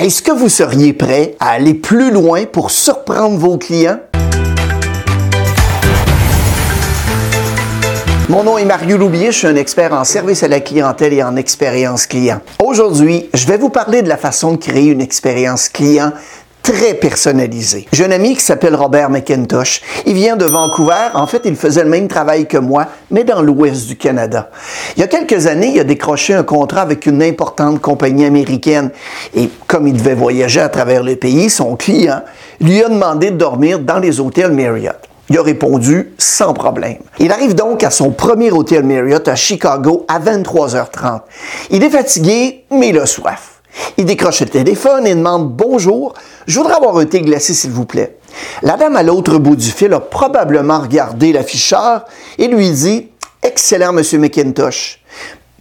[0.00, 4.00] Est-ce que vous seriez prêt à aller plus loin pour surprendre vos clients?
[8.28, 11.22] Mon nom est Mario Loubier, je suis un expert en service à la clientèle et
[11.22, 12.40] en expérience client.
[12.58, 16.10] Aujourd'hui, je vais vous parler de la façon de créer une expérience client
[16.64, 17.86] très personnalisée.
[17.92, 19.82] J'ai un ami qui s'appelle Robert McIntosh.
[20.06, 21.10] Il vient de Vancouver.
[21.12, 24.50] En fait, il faisait le même travail que moi, mais dans l'ouest du Canada.
[24.96, 28.90] Il y a quelques années, il a décroché un contrat avec une importante compagnie américaine.
[29.36, 32.22] Et comme il devait voyager à travers le pays, son client
[32.60, 34.96] lui a demandé de dormir dans les hôtels Marriott.
[35.28, 36.98] Il a répondu sans problème.
[37.18, 41.20] Il arrive donc à son premier hôtel Marriott à Chicago à 23h30.
[41.70, 43.53] Il est fatigué, mais il a soif.
[43.96, 46.14] Il décroche le téléphone et demande Bonjour,
[46.46, 48.16] je voudrais avoir un thé glacé, s'il vous plaît.
[48.62, 52.04] La dame à l'autre bout du fil a probablement regardé l'afficheur
[52.38, 53.10] et lui dit
[53.42, 55.00] Excellent, Monsieur McIntosh.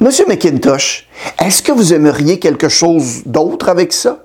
[0.00, 1.08] Monsieur McIntosh,
[1.44, 4.18] est-ce que vous aimeriez quelque chose d'autre avec ça?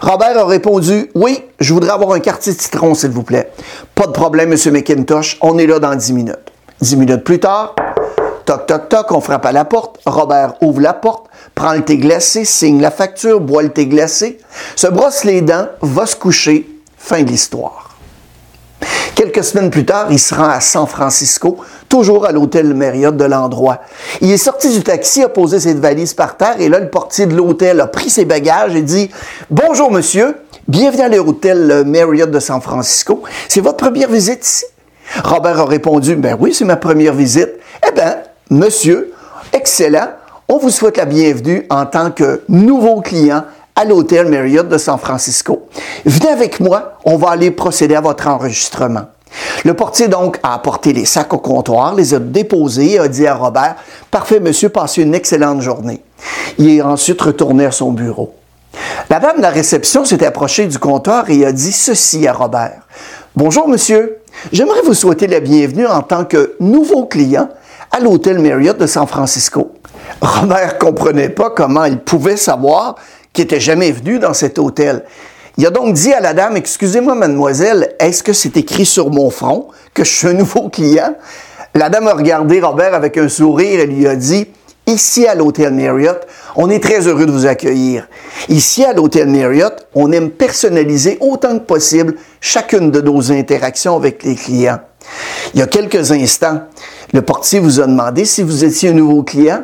[0.00, 3.50] Robert a répondu Oui, je voudrais avoir un quartier de citron, s'il vous plaît.
[3.94, 6.52] Pas de problème, Monsieur McIntosh, on est là dans dix minutes.
[6.80, 7.74] Dix minutes plus tard,
[8.44, 10.00] toc, toc, toc, on frappe à la porte.
[10.06, 14.38] Robert ouvre la porte, prend le thé glacé, signe la facture, boit le thé glacé,
[14.76, 16.68] se brosse les dents, va se coucher.
[16.96, 17.90] Fin de l'histoire.
[19.14, 23.24] Quelques semaines plus tard, il se rend à San Francisco, toujours à l'hôtel Marriott de
[23.24, 23.80] l'endroit.
[24.20, 27.26] Il est sorti du taxi, a posé ses valises par terre et là, le portier
[27.26, 29.10] de l'hôtel a pris ses bagages et dit
[29.50, 33.22] Bonjour monsieur, bienvenue à l'hôtel Marriott de San Francisco.
[33.48, 34.64] C'est votre première visite ici?
[35.22, 37.50] Robert a répondu Ben oui, c'est ma première visite.
[37.86, 38.16] Eh bien,
[38.50, 39.12] monsieur,
[39.52, 40.08] excellent.
[40.48, 44.98] On vous souhaite la bienvenue en tant que nouveau client à l'hôtel Marriott de San
[44.98, 45.68] Francisco.
[46.04, 49.06] Venez avec moi, on va aller procéder à votre enregistrement.
[49.64, 53.26] Le portier donc a apporté les sacs au comptoir, les a déposés et a dit
[53.26, 53.76] à Robert,
[54.10, 56.02] Parfait monsieur, passez une excellente journée.
[56.58, 58.34] Il est ensuite retourné à son bureau.
[59.10, 62.82] La dame de la réception s'est approchée du comptoir et a dit ceci à Robert.
[63.34, 64.18] Bonjour monsieur,
[64.52, 67.48] j'aimerais vous souhaiter la bienvenue en tant que nouveau client
[67.94, 69.70] à l'hôtel Marriott de San Francisco.
[70.20, 72.96] Robert comprenait pas comment il pouvait savoir
[73.32, 75.04] qu'il n'était jamais venu dans cet hôtel.
[75.56, 79.30] Il a donc dit à la dame, excusez-moi mademoiselle, est-ce que c'est écrit sur mon
[79.30, 81.14] front que je suis un nouveau client?
[81.72, 84.48] La dame a regardé Robert avec un sourire et lui a dit,
[84.88, 88.08] Ici à l'hôtel Marriott, on est très heureux de vous accueillir.
[88.48, 94.24] Ici à l'hôtel Marriott, on aime personnaliser autant que possible chacune de nos interactions avec
[94.24, 94.80] les clients.
[95.54, 96.62] Il y a quelques instants,
[97.14, 99.62] le portier vous a demandé si vous étiez un nouveau client.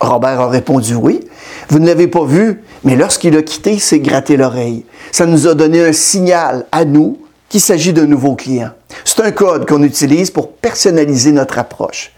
[0.00, 1.20] Robert a répondu oui.
[1.68, 4.86] Vous ne l'avez pas vu, mais lorsqu'il a quitté, il s'est gratté l'oreille.
[5.12, 7.18] Ça nous a donné un signal à nous
[7.50, 8.70] qu'il s'agit d'un nouveau client.
[9.04, 12.10] C'est un code qu'on utilise pour personnaliser notre approche.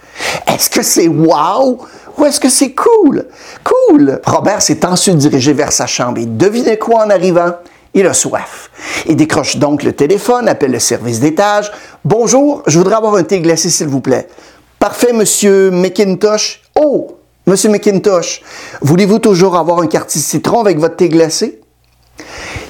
[0.46, 1.78] Est-ce que c'est wow
[2.16, 3.26] ou est-ce que c'est cool?
[3.64, 4.20] Cool!
[4.24, 7.54] Robert s'est ensuite dirigé vers sa chambre et devinez quoi en arrivant?
[7.92, 8.70] Il a soif.
[9.06, 11.72] Il décroche donc le téléphone, appelle le service d'étage.
[12.04, 14.28] Bonjour, je voudrais avoir un thé glacé, s'il vous plaît.
[14.80, 16.62] Parfait, monsieur McIntosh.
[16.74, 18.40] Oh, monsieur McIntosh,
[18.80, 21.60] voulez-vous toujours avoir un quartier citron avec votre thé glacé?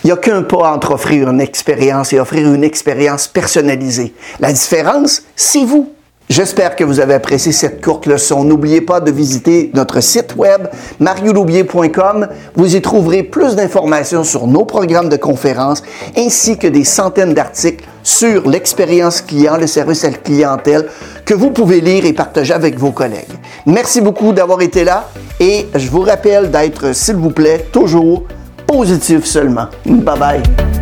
[0.02, 4.12] Il n'y a qu'un pas entre offrir une expérience et offrir une expérience personnalisée.
[4.40, 5.92] La différence, c'est vous.
[6.30, 8.44] J'espère que vous avez apprécié cette courte leçon.
[8.44, 10.68] N'oubliez pas de visiter notre site web
[11.00, 12.28] marioloubier.com.
[12.54, 15.82] Vous y trouverez plus d'informations sur nos programmes de conférences
[16.16, 20.86] ainsi que des centaines d'articles sur l'expérience client, le service à la clientèle
[21.24, 23.32] que vous pouvez lire et partager avec vos collègues.
[23.66, 25.08] Merci beaucoup d'avoir été là
[25.40, 28.22] et je vous rappelle d'être, s'il vous plaît, toujours
[28.68, 29.66] positif seulement.
[29.84, 30.79] Bye bye.